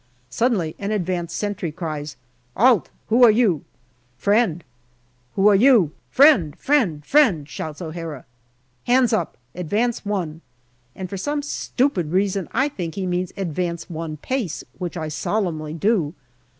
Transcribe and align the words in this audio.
Suddenly 0.31 0.75
an 0.79 0.89
advanced 0.89 1.37
sentry 1.37 1.71
cries," 1.71 2.15
'Alt, 2.57 2.89
who 3.09 3.23
are 3.23 3.29
you? 3.29 3.63
""Friend."" 4.25 4.63
Who 5.35 5.47
are 5.47 5.55
you?"" 5.55 5.91
Friend 6.09 6.55
friend 6.57 7.05
friend!" 7.05 7.47
shouts 7.47 7.83
O'Hara." 7.83 8.25
Hands 8.87 9.13
up; 9.13 9.37
advance 9.53 10.03
one," 10.03 10.41
and 10.95 11.07
for 11.07 11.17
some 11.17 11.43
stupid 11.43 12.11
reason 12.13 12.47
I 12.51 12.67
think 12.67 12.95
he 12.95 13.05
means 13.05 13.31
advance 13.37 13.91
one 13.91 14.17
pace, 14.17 14.63
which 14.79 14.97
I 14.97 15.07
solemnly 15.07 15.75
do. 15.75 16.15